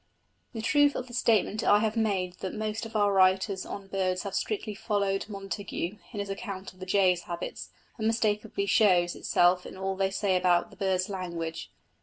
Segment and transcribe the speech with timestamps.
[0.53, 4.23] The truth of the statement I have made that most of our writers on birds
[4.23, 9.77] have strictly followed Montague in his account of the jay's habits, unmistakably shows itself in
[9.77, 11.69] all they say about the bird's language.